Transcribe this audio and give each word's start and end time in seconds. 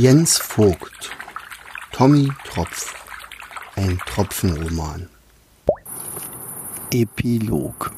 Jens 0.00 0.38
Vogt 0.38 1.10
Tommy 1.90 2.30
Tropf 2.44 2.94
Ein 3.74 3.98
Tropfenroman 4.06 5.08
Epilog 6.92 7.90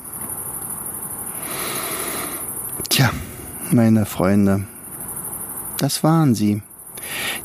Tja, 2.89 3.11
meine 3.71 4.07
Freunde, 4.07 4.65
das 5.77 6.03
waren 6.03 6.35
sie. 6.35 6.63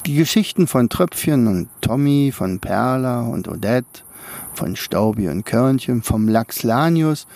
Die 0.05 0.15
Geschichten 0.15 0.67
von 0.67 0.87
Tröpfchen 0.87 1.47
und 1.47 1.67
Tommy, 1.81 2.31
von 2.33 2.61
Perla 2.61 3.23
und 3.23 3.49
Odette, 3.49 4.03
von 4.53 4.77
Staubi 4.77 5.27
und 5.27 5.45
Körnchen, 5.45 6.01
vom 6.01 6.29
Lachs 6.29 6.63
Lanius, 6.63 7.27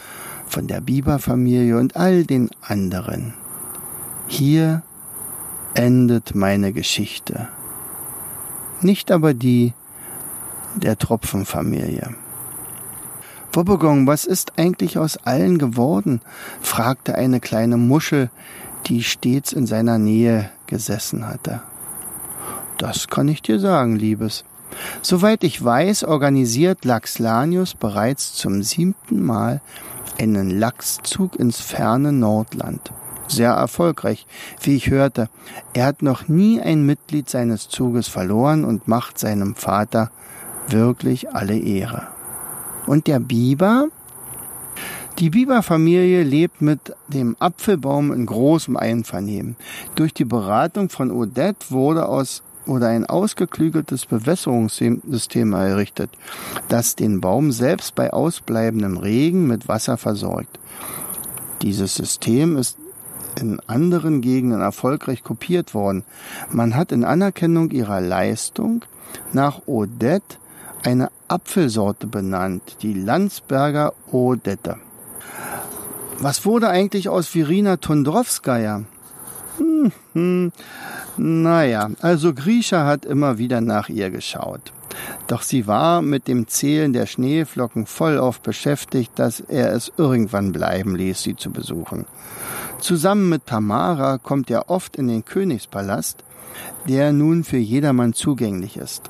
von 0.47 0.67
der 0.67 0.79
Biberfamilie 0.79 1.77
und 1.77 1.97
all 1.97 2.23
den 2.23 2.49
anderen. 2.61 3.33
Hier 4.27 4.83
endet 5.73 6.35
meine 6.35 6.73
Geschichte. 6.73 7.47
Nicht 8.81 9.11
aber 9.11 9.33
die 9.33 9.73
der 10.75 10.97
Tropfenfamilie. 10.97 12.15
Wobbegong, 13.51 14.05
was 14.05 14.25
ist 14.25 14.53
eigentlich 14.57 14.97
aus 14.97 15.17
allen 15.17 15.57
geworden? 15.57 16.21
fragte 16.61 17.15
eine 17.15 17.39
kleine 17.39 17.77
Muschel, 17.77 18.29
die 18.85 19.03
stets 19.03 19.53
in 19.53 19.65
seiner 19.65 19.97
Nähe 19.97 20.49
gesessen 20.67 21.27
hatte. 21.27 21.61
Das 22.77 23.07
kann 23.07 23.27
ich 23.27 23.41
dir 23.41 23.59
sagen, 23.59 23.95
Liebes. 23.95 24.45
Soweit 25.01 25.43
ich 25.43 25.63
weiß, 25.63 26.03
organisiert 26.03 26.85
Laxlanius 26.85 27.73
bereits 27.73 28.33
zum 28.35 28.61
siebten 28.61 29.21
Mal 29.21 29.61
einen 30.19 30.49
Lachszug 30.59 31.35
ins 31.35 31.59
ferne 31.59 32.11
Nordland. 32.11 32.91
Sehr 33.29 33.51
erfolgreich, 33.51 34.25
wie 34.61 34.75
ich 34.75 34.89
hörte. 34.89 35.29
Er 35.73 35.85
hat 35.85 36.01
noch 36.01 36.27
nie 36.27 36.59
ein 36.59 36.85
Mitglied 36.85 37.29
seines 37.29 37.69
Zuges 37.69 38.07
verloren 38.07 38.65
und 38.65 38.87
macht 38.87 39.19
seinem 39.19 39.53
Vater 39.55 40.11
wirklich 40.67 41.31
alle 41.31 41.57
Ehre. 41.57 42.07
Und 42.87 43.05
der 43.05 43.19
Biber? 43.19 43.87
Die 45.19 45.29
Biberfamilie 45.29 46.23
lebt 46.23 46.61
mit 46.61 46.95
dem 47.07 47.35
Apfelbaum 47.39 48.11
in 48.13 48.25
großem 48.25 48.75
Einvernehmen. 48.75 49.57
Durch 49.93 50.13
die 50.13 50.25
Beratung 50.25 50.89
von 50.89 51.11
Odette 51.11 51.69
wurde 51.69 52.07
aus 52.07 52.41
oder 52.65 52.87
ein 52.87 53.05
ausgeklügeltes 53.05 54.05
Bewässerungssystem 54.05 55.53
errichtet, 55.53 56.11
das 56.67 56.95
den 56.95 57.21
Baum 57.21 57.51
selbst 57.51 57.95
bei 57.95 58.11
ausbleibendem 58.11 58.97
Regen 58.97 59.47
mit 59.47 59.67
Wasser 59.67 59.97
versorgt. 59.97 60.59
Dieses 61.61 61.95
System 61.95 62.57
ist 62.57 62.77
in 63.39 63.59
anderen 63.67 64.21
Gegenden 64.21 64.61
erfolgreich 64.61 65.23
kopiert 65.23 65.73
worden. 65.73 66.03
Man 66.51 66.75
hat 66.75 66.91
in 66.91 67.03
Anerkennung 67.03 67.71
ihrer 67.71 68.01
Leistung 68.01 68.85
nach 69.33 69.61
Odette 69.65 70.37
eine 70.83 71.09
Apfelsorte 71.27 72.07
benannt, 72.07 72.77
die 72.81 72.93
Landsberger 72.93 73.93
Odette. 74.11 74.77
Was 76.19 76.45
wurde 76.45 76.69
eigentlich 76.69 77.09
aus 77.09 77.33
Virina 77.33 77.77
Tondrowskaja? 77.77 78.83
Hm, 79.57 79.91
hm, 80.13 80.51
naja, 81.17 81.89
also 82.01 82.33
Grisha 82.33 82.85
hat 82.85 83.05
immer 83.05 83.37
wieder 83.37 83.61
nach 83.61 83.89
ihr 83.89 84.09
geschaut. 84.09 84.73
Doch 85.27 85.43
sie 85.43 85.67
war 85.67 86.01
mit 86.01 86.27
dem 86.27 86.47
Zählen 86.47 86.93
der 86.93 87.05
Schneeflocken 87.05 87.85
voll 87.85 88.17
auf 88.17 88.41
beschäftigt, 88.41 89.11
dass 89.15 89.39
er 89.39 89.71
es 89.73 89.91
irgendwann 89.97 90.51
bleiben 90.51 90.95
ließ, 90.95 91.21
sie 91.21 91.35
zu 91.35 91.51
besuchen. 91.51 92.05
Zusammen 92.79 93.29
mit 93.29 93.45
Tamara 93.45 94.17
kommt 94.17 94.49
er 94.49 94.69
oft 94.69 94.95
in 94.95 95.07
den 95.07 95.25
Königspalast, 95.25 96.23
der 96.87 97.11
nun 97.11 97.43
für 97.43 97.57
jedermann 97.57 98.13
zugänglich 98.13 98.77
ist. 98.77 99.09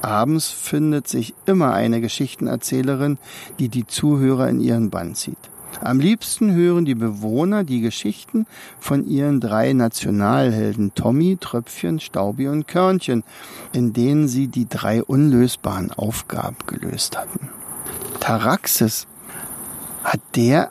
Abends 0.00 0.50
findet 0.50 1.08
sich 1.08 1.34
immer 1.44 1.72
eine 1.74 2.00
Geschichtenerzählerin, 2.00 3.18
die 3.58 3.68
die 3.68 3.86
Zuhörer 3.86 4.48
in 4.48 4.60
ihren 4.60 4.90
Bann 4.90 5.14
zieht. 5.14 5.36
Am 5.82 6.00
liebsten 6.00 6.54
hören 6.54 6.84
die 6.84 6.94
Bewohner 6.94 7.64
die 7.64 7.80
Geschichten 7.80 8.46
von 8.78 9.06
ihren 9.06 9.40
drei 9.40 9.72
Nationalhelden 9.72 10.94
Tommy, 10.94 11.36
Tröpfchen, 11.40 12.00
Staubi 12.00 12.48
und 12.48 12.66
Körnchen, 12.66 13.24
in 13.72 13.92
denen 13.92 14.28
sie 14.28 14.48
die 14.48 14.68
drei 14.68 15.02
unlösbaren 15.02 15.92
Aufgaben 15.92 16.56
gelöst 16.66 17.18
hatten. 17.18 17.48
Taraxis, 18.20 19.06
hat 20.04 20.20
der 20.34 20.70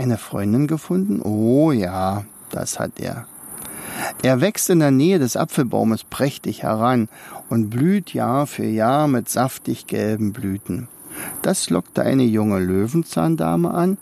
eine 0.00 0.16
Freundin 0.16 0.66
gefunden? 0.66 1.20
Oh 1.20 1.72
ja, 1.72 2.24
das 2.50 2.80
hat 2.80 2.98
er. 2.98 3.26
Er 4.22 4.40
wächst 4.40 4.70
in 4.70 4.78
der 4.78 4.90
Nähe 4.90 5.18
des 5.18 5.36
Apfelbaumes 5.36 6.04
prächtig 6.04 6.62
heran 6.62 7.08
und 7.50 7.68
blüht 7.68 8.14
Jahr 8.14 8.46
für 8.46 8.64
Jahr 8.64 9.08
mit 9.08 9.28
saftig 9.28 9.86
gelben 9.86 10.32
Blüten. 10.32 10.88
Das 11.42 11.68
lockte 11.68 12.02
eine 12.02 12.22
junge 12.22 12.60
Löwenzahndame 12.60 13.70
an. 13.70 13.98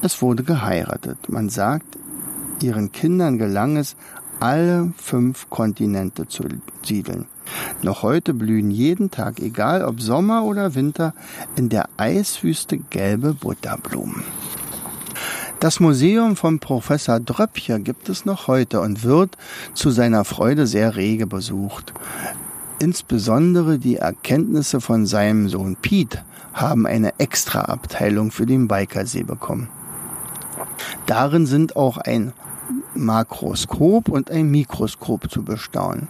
Es 0.00 0.22
wurde 0.22 0.44
geheiratet. 0.44 1.28
Man 1.28 1.48
sagt, 1.48 1.98
ihren 2.62 2.92
Kindern 2.92 3.38
gelang 3.38 3.76
es, 3.76 3.96
alle 4.38 4.92
fünf 4.96 5.50
Kontinente 5.50 6.28
zu 6.28 6.44
siedeln. 6.84 7.26
Noch 7.82 8.04
heute 8.04 8.32
blühen 8.32 8.70
jeden 8.70 9.10
Tag, 9.10 9.40
egal 9.40 9.84
ob 9.84 10.00
Sommer 10.00 10.44
oder 10.44 10.76
Winter, 10.76 11.14
in 11.56 11.68
der 11.68 11.88
Eiswüste 11.96 12.78
gelbe 12.78 13.34
Butterblumen. 13.34 14.22
Das 15.62 15.78
Museum 15.78 16.34
von 16.34 16.58
Professor 16.58 17.20
Dröppcher 17.20 17.78
gibt 17.78 18.08
es 18.08 18.24
noch 18.24 18.48
heute 18.48 18.80
und 18.80 19.04
wird 19.04 19.38
zu 19.74 19.90
seiner 19.90 20.24
Freude 20.24 20.66
sehr 20.66 20.96
rege 20.96 21.28
besucht. 21.28 21.94
Insbesondere 22.80 23.78
die 23.78 23.94
Erkenntnisse 23.94 24.80
von 24.80 25.06
seinem 25.06 25.48
Sohn 25.48 25.76
Piet 25.76 26.24
haben 26.52 26.84
eine 26.84 27.16
Extraabteilung 27.20 28.32
für 28.32 28.44
den 28.44 28.66
Bikersee 28.66 29.22
bekommen. 29.22 29.68
Darin 31.06 31.46
sind 31.46 31.76
auch 31.76 31.96
ein 31.96 32.32
Makroskop 32.96 34.08
und 34.08 34.32
ein 34.32 34.50
Mikroskop 34.50 35.30
zu 35.30 35.44
bestaunen. 35.44 36.08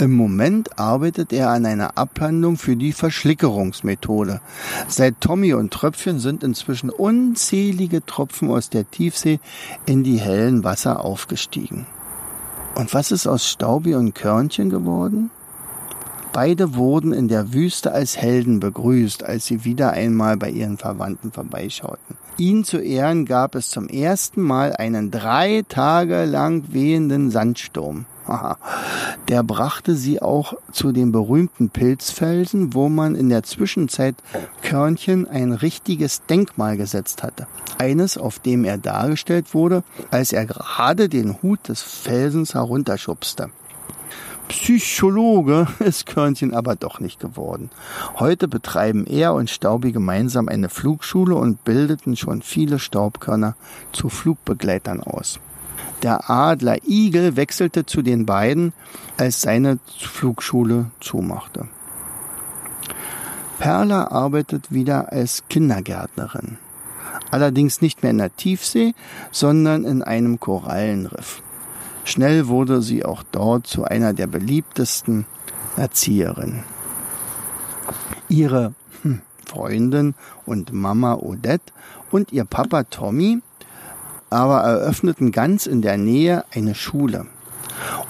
Im 0.00 0.12
Moment 0.12 0.78
arbeitet 0.78 1.30
er 1.30 1.50
an 1.50 1.66
einer 1.66 1.98
Abhandlung 1.98 2.56
für 2.56 2.74
die 2.74 2.92
Verschlickerungsmethode. 2.92 4.40
Seit 4.88 5.20
Tommy 5.20 5.52
und 5.52 5.74
Tröpfchen 5.74 6.20
sind 6.20 6.42
inzwischen 6.42 6.88
unzählige 6.88 8.06
Tropfen 8.06 8.50
aus 8.50 8.70
der 8.70 8.90
Tiefsee 8.90 9.40
in 9.84 10.02
die 10.02 10.16
hellen 10.16 10.64
Wasser 10.64 11.04
aufgestiegen. 11.04 11.84
Und 12.74 12.94
was 12.94 13.10
ist 13.10 13.26
aus 13.26 13.46
Staubi 13.46 13.94
und 13.94 14.14
Körnchen 14.14 14.70
geworden? 14.70 15.30
Beide 16.32 16.76
wurden 16.76 17.12
in 17.12 17.28
der 17.28 17.52
Wüste 17.52 17.92
als 17.92 18.16
Helden 18.16 18.58
begrüßt, 18.58 19.22
als 19.22 19.44
sie 19.44 19.66
wieder 19.66 19.90
einmal 19.90 20.38
bei 20.38 20.48
ihren 20.48 20.78
Verwandten 20.78 21.30
vorbeischauten. 21.30 22.16
Ihnen 22.38 22.64
zu 22.64 22.78
Ehren 22.78 23.26
gab 23.26 23.54
es 23.54 23.68
zum 23.68 23.86
ersten 23.88 24.40
Mal 24.40 24.74
einen 24.74 25.10
drei 25.10 25.62
Tage 25.68 26.24
lang 26.24 26.72
wehenden 26.72 27.30
Sandsturm. 27.30 28.06
Der 29.28 29.42
brachte 29.42 29.94
sie 29.94 30.22
auch 30.22 30.54
zu 30.72 30.92
den 30.92 31.12
berühmten 31.12 31.70
Pilzfelsen, 31.70 32.74
wo 32.74 32.88
man 32.88 33.14
in 33.14 33.28
der 33.28 33.42
Zwischenzeit 33.42 34.16
Körnchen 34.62 35.28
ein 35.28 35.52
richtiges 35.52 36.22
Denkmal 36.26 36.76
gesetzt 36.76 37.22
hatte. 37.22 37.46
Eines, 37.78 38.18
auf 38.18 38.38
dem 38.38 38.64
er 38.64 38.78
dargestellt 38.78 39.54
wurde, 39.54 39.82
als 40.10 40.32
er 40.32 40.46
gerade 40.46 41.08
den 41.08 41.42
Hut 41.42 41.68
des 41.68 41.82
Felsens 41.82 42.54
herunterschubste. 42.54 43.50
Psychologe 44.50 45.68
ist 45.78 46.06
Körnchen 46.06 46.54
aber 46.54 46.74
doch 46.74 46.98
nicht 46.98 47.20
geworden. 47.20 47.70
Heute 48.18 48.48
betreiben 48.48 49.06
er 49.06 49.34
und 49.34 49.48
Staubi 49.48 49.92
gemeinsam 49.92 50.48
eine 50.48 50.68
Flugschule 50.68 51.36
und 51.36 51.64
bildeten 51.64 52.16
schon 52.16 52.42
viele 52.42 52.80
Staubkörner 52.80 53.54
zu 53.92 54.08
Flugbegleitern 54.08 55.00
aus. 55.00 55.38
Der 56.02 56.30
Adler 56.30 56.78
Igel 56.86 57.36
wechselte 57.36 57.84
zu 57.84 58.00
den 58.02 58.24
beiden, 58.24 58.72
als 59.18 59.42
seine 59.42 59.78
Flugschule 59.98 60.90
zumachte. 61.00 61.68
Perla 63.58 64.10
arbeitet 64.10 64.72
wieder 64.72 65.12
als 65.12 65.42
Kindergärtnerin. 65.50 66.56
Allerdings 67.30 67.82
nicht 67.82 68.02
mehr 68.02 68.10
in 68.10 68.18
der 68.18 68.34
Tiefsee, 68.34 68.94
sondern 69.30 69.84
in 69.84 70.02
einem 70.02 70.40
Korallenriff. 70.40 71.42
Schnell 72.04 72.48
wurde 72.48 72.80
sie 72.80 73.04
auch 73.04 73.22
dort 73.30 73.66
zu 73.66 73.84
einer 73.84 74.14
der 74.14 74.26
beliebtesten 74.26 75.26
Erzieherinnen. 75.76 76.64
Ihre 78.28 78.72
hm, 79.02 79.20
Freundin 79.46 80.14
und 80.46 80.72
Mama 80.72 81.14
Odette 81.14 81.72
und 82.10 82.32
ihr 82.32 82.44
Papa 82.44 82.84
Tommy 82.84 83.40
aber 84.30 84.60
eröffneten 84.60 85.32
ganz 85.32 85.66
in 85.66 85.82
der 85.82 85.96
Nähe 85.96 86.44
eine 86.52 86.74
Schule. 86.74 87.26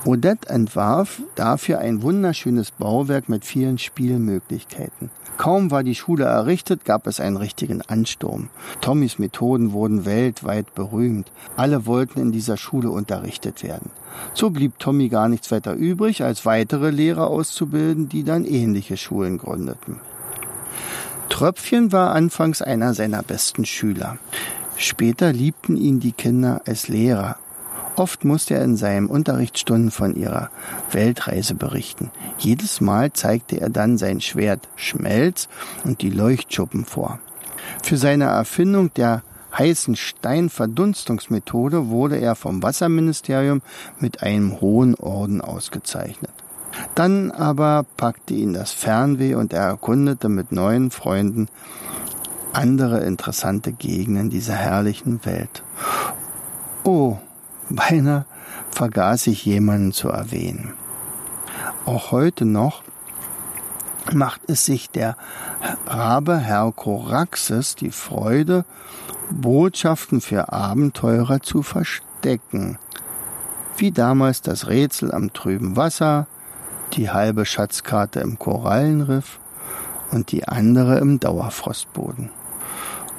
Odette 0.05 0.49
entwarf 0.49 1.23
dafür 1.35 1.79
ein 1.79 2.03
wunderschönes 2.03 2.71
Bauwerk 2.71 3.29
mit 3.29 3.45
vielen 3.45 3.79
Spielmöglichkeiten. 3.79 5.11
Kaum 5.37 5.71
war 5.71 5.83
die 5.83 5.95
Schule 5.95 6.25
errichtet, 6.25 6.85
gab 6.85 7.07
es 7.07 7.19
einen 7.19 7.39
richtigen 7.39 7.81
Ansturm. 7.81 8.51
Tommys 8.83 9.19
Methoden 9.19 9.73
wurden 9.73 10.05
weltweit 10.05 10.75
berühmt. 10.75 11.33
Alle 11.57 11.87
wollten 11.87 12.21
in 12.21 12.31
dieser 12.31 12.59
Schule 12.59 12.91
unterrichtet 12.91 13.63
werden. 13.63 13.91
So 14.35 14.51
blieb 14.51 14.79
Tommy 14.79 15.09
gar 15.09 15.29
nichts 15.29 15.51
weiter 15.51 15.73
übrig, 15.73 16.23
als 16.23 16.45
weitere 16.45 16.91
Lehrer 16.91 17.29
auszubilden, 17.29 18.09
die 18.09 18.25
dann 18.25 18.45
ähnliche 18.45 18.99
Schulen 18.99 19.39
gründeten. 19.39 20.01
Tröpfchen 21.31 21.91
war 21.91 22.11
anfangs 22.11 22.61
einer 22.61 22.93
seiner 22.93 23.23
besten 23.23 23.65
Schüler. 23.65 24.19
Später 24.83 25.31
liebten 25.35 25.77
ihn 25.77 26.01
die 26.01 26.13
Kinder 26.13 26.63
als 26.65 26.89
Lehrer. 26.89 27.37
Oft 27.97 28.25
musste 28.25 28.55
er 28.55 28.65
in 28.65 28.79
seinen 28.79 29.09
Unterrichtsstunden 29.09 29.91
von 29.91 30.17
ihrer 30.17 30.49
Weltreise 30.91 31.55
berichten. 31.55 32.11
Jedes 32.39 32.81
Mal 32.81 33.13
zeigte 33.13 33.61
er 33.61 33.69
dann 33.69 33.99
sein 33.99 34.23
Schwert 34.23 34.69
Schmelz 34.77 35.51
und 35.85 36.01
die 36.01 36.09
Leuchtschuppen 36.09 36.87
vor. 36.87 37.19
Für 37.83 37.99
seine 37.99 38.25
Erfindung 38.25 38.91
der 38.95 39.23
heißen 39.59 39.97
Steinverdunstungsmethode 39.97 41.89
wurde 41.89 42.19
er 42.19 42.35
vom 42.35 42.63
Wasserministerium 42.63 43.61
mit 43.99 44.23
einem 44.23 44.63
hohen 44.63 44.95
Orden 44.95 45.43
ausgezeichnet. 45.43 46.33
Dann 46.95 47.31
aber 47.33 47.85
packte 47.99 48.33
ihn 48.33 48.55
das 48.55 48.73
Fernweh 48.73 49.35
und 49.35 49.53
er 49.53 49.65
erkundete 49.65 50.31
mit 50.31 50.53
neuen 50.53 50.91
Freunden 50.91 51.49
andere 52.53 53.01
interessante 53.01 53.73
Gegenden 53.73 54.31
dieser 54.31 54.55
herrlichen 54.55 55.25
Welt. 55.25 55.63
Oh, 56.85 57.19
beinahe 57.69 58.25
vergaß 58.71 59.27
ich 59.29 59.45
jemanden 59.45 59.93
zu 59.93 60.09
erwähnen. 60.09 60.73
Auch 61.87 62.13
heute 62.13 62.45
noch 62.45 62.83
macht 64.13 64.43
es 64.49 64.65
sich 64.65 64.91
der 64.91 65.17
Rabe 65.87 66.39
Herr 66.39 66.73
Koraxes 66.73 67.75
die 67.75 67.91
Freude, 67.91 68.65
Botschaften 69.31 70.21
für 70.21 70.53
Abenteurer 70.53 71.41
zu 71.41 71.63
verstecken, 71.63 72.79
wie 73.77 73.93
damals 73.93 74.43
das 74.43 74.69
Rätsel 74.69 75.13
am 75.13 75.33
trüben 75.33 75.77
Wasser, 75.77 76.27
die 76.95 77.11
halbe 77.11 77.45
Schatzkarte 77.45 78.21
im 78.21 78.39
Korallenriff 78.39 79.39
und 80.11 80.33
die 80.33 80.49
andere 80.49 80.99
im 80.99 81.21
Dauerfrostboden. 81.21 82.31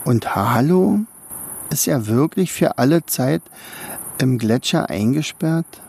Und 0.03 0.35
Halo 0.35 1.01
ist 1.69 1.85
ja 1.85 2.07
wirklich 2.07 2.51
für 2.51 2.77
alle 2.77 3.05
Zeit 3.05 3.41
im 4.17 4.37
Gletscher 4.37 4.89
eingesperrt? 4.89 5.81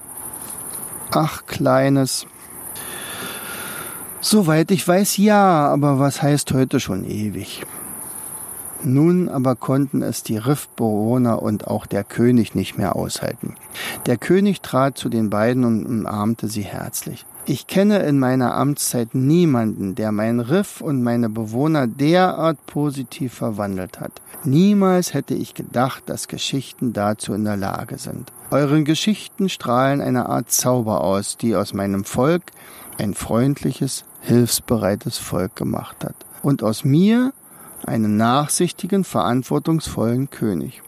Ach, 1.10 1.46
Kleines. 1.46 2.26
Soweit 4.20 4.70
ich 4.70 4.86
weiß, 4.86 5.16
ja, 5.16 5.68
aber 5.68 5.98
was 5.98 6.22
heißt 6.22 6.52
heute 6.52 6.78
schon 6.78 7.04
ewig? 7.04 7.66
Nun 8.84 9.28
aber 9.28 9.56
konnten 9.56 10.02
es 10.02 10.22
die 10.22 10.36
Riffbewohner 10.36 11.42
und 11.42 11.66
auch 11.66 11.86
der 11.86 12.04
König 12.04 12.54
nicht 12.54 12.78
mehr 12.78 12.96
aushalten. 12.96 13.54
Der 14.06 14.16
König 14.16 14.60
trat 14.60 14.98
zu 14.98 15.08
den 15.08 15.30
beiden 15.30 15.64
und 15.64 15.86
umarmte 15.86 16.48
sie 16.48 16.62
herzlich. 16.62 17.24
Ich 17.44 17.66
kenne 17.66 17.98
in 18.04 18.20
meiner 18.20 18.54
Amtszeit 18.54 19.16
niemanden, 19.16 19.96
der 19.96 20.12
mein 20.12 20.38
Riff 20.38 20.80
und 20.80 21.02
meine 21.02 21.28
Bewohner 21.28 21.88
derart 21.88 22.64
positiv 22.66 23.34
verwandelt 23.34 23.98
hat. 23.98 24.12
Niemals 24.44 25.12
hätte 25.12 25.34
ich 25.34 25.54
gedacht, 25.54 26.04
dass 26.06 26.28
Geschichten 26.28 26.92
dazu 26.92 27.34
in 27.34 27.44
der 27.44 27.56
Lage 27.56 27.98
sind. 27.98 28.30
Euren 28.52 28.84
Geschichten 28.84 29.48
strahlen 29.48 30.00
eine 30.00 30.28
Art 30.28 30.52
Zauber 30.52 31.02
aus, 31.02 31.36
die 31.36 31.56
aus 31.56 31.74
meinem 31.74 32.04
Volk 32.04 32.44
ein 32.98 33.14
freundliches, 33.14 34.04
hilfsbereites 34.20 35.18
Volk 35.18 35.56
gemacht 35.56 36.04
hat. 36.04 36.14
Und 36.42 36.62
aus 36.62 36.84
mir 36.84 37.32
einen 37.84 38.16
nachsichtigen, 38.16 39.02
verantwortungsvollen 39.02 40.30
König. 40.30 40.80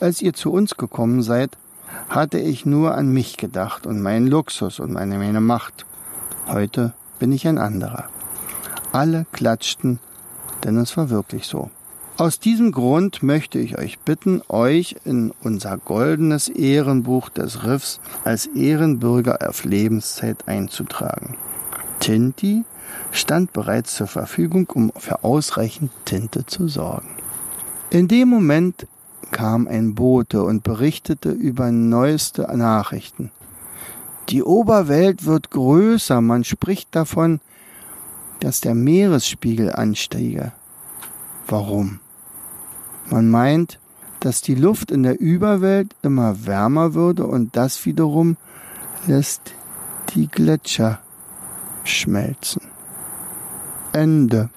Als 0.00 0.22
ihr 0.22 0.32
zu 0.32 0.52
uns 0.52 0.76
gekommen 0.76 1.22
seid, 1.22 1.56
hatte 2.08 2.38
ich 2.38 2.66
nur 2.66 2.96
an 2.96 3.12
mich 3.12 3.36
gedacht 3.36 3.86
und 3.86 4.02
meinen 4.02 4.26
Luxus 4.26 4.80
und 4.80 4.92
meine, 4.92 5.18
meine 5.18 5.40
Macht. 5.40 5.84
Heute 6.52 6.94
bin 7.20 7.30
ich 7.30 7.46
ein 7.46 7.58
anderer. 7.58 8.08
Alle 8.90 9.24
klatschten, 9.30 10.00
denn 10.64 10.78
es 10.78 10.96
war 10.96 11.08
wirklich 11.08 11.46
so. 11.46 11.70
Aus 12.16 12.40
diesem 12.40 12.72
Grund 12.72 13.22
möchte 13.22 13.60
ich 13.60 13.78
euch 13.78 14.00
bitten, 14.00 14.42
euch 14.48 14.96
in 15.04 15.32
unser 15.44 15.78
goldenes 15.78 16.48
Ehrenbuch 16.48 17.28
des 17.28 17.64
Riffs 17.64 18.00
als 18.24 18.46
Ehrenbürger 18.46 19.48
auf 19.48 19.64
Lebenszeit 19.64 20.48
einzutragen. 20.48 21.36
Tinti 22.00 22.64
stand 23.12 23.52
bereits 23.52 23.94
zur 23.94 24.08
Verfügung, 24.08 24.68
um 24.70 24.92
für 24.96 25.22
ausreichend 25.22 25.92
Tinte 26.04 26.46
zu 26.46 26.66
sorgen. 26.66 27.10
In 27.90 28.08
dem 28.08 28.28
Moment 28.28 28.88
kam 29.30 29.68
ein 29.68 29.94
Bote 29.94 30.42
und 30.42 30.64
berichtete 30.64 31.30
über 31.30 31.70
neueste 31.70 32.42
Nachrichten. 32.56 33.30
Die 34.30 34.44
Oberwelt 34.44 35.26
wird 35.26 35.50
größer, 35.50 36.20
man 36.20 36.44
spricht 36.44 36.94
davon, 36.94 37.40
dass 38.38 38.60
der 38.60 38.74
Meeresspiegel 38.74 39.72
ansteige. 39.72 40.52
Warum? 41.48 41.98
Man 43.10 43.28
meint, 43.28 43.80
dass 44.20 44.40
die 44.40 44.54
Luft 44.54 44.92
in 44.92 45.02
der 45.02 45.20
Überwelt 45.20 45.96
immer 46.02 46.46
wärmer 46.46 46.94
würde 46.94 47.26
und 47.26 47.56
das 47.56 47.84
wiederum 47.86 48.36
lässt 49.06 49.54
die 50.14 50.28
Gletscher 50.28 51.00
schmelzen. 51.82 52.62
Ende. 53.92 54.50